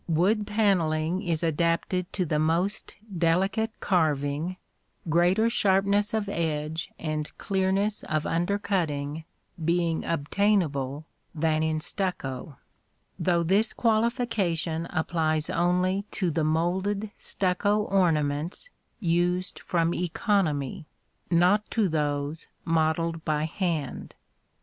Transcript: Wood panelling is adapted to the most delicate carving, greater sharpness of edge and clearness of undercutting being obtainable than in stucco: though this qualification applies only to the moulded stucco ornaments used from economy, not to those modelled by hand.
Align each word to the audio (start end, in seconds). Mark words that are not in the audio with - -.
Wood 0.09 0.47
panelling 0.47 1.21
is 1.21 1.43
adapted 1.43 2.11
to 2.13 2.25
the 2.25 2.39
most 2.39 2.95
delicate 3.15 3.69
carving, 3.81 4.57
greater 5.09 5.47
sharpness 5.47 6.11
of 6.15 6.27
edge 6.27 6.89
and 6.97 7.29
clearness 7.37 8.01
of 8.05 8.25
undercutting 8.25 9.25
being 9.63 10.03
obtainable 10.03 11.05
than 11.35 11.61
in 11.61 11.79
stucco: 11.81 12.57
though 13.19 13.43
this 13.43 13.73
qualification 13.73 14.87
applies 14.89 15.51
only 15.51 16.05
to 16.09 16.31
the 16.31 16.43
moulded 16.43 17.11
stucco 17.15 17.83
ornaments 17.83 18.71
used 18.99 19.59
from 19.59 19.93
economy, 19.93 20.87
not 21.29 21.69
to 21.69 21.87
those 21.87 22.47
modelled 22.65 23.23
by 23.23 23.43
hand. 23.43 24.15